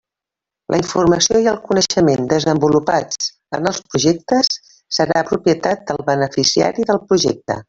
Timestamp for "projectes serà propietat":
3.91-5.89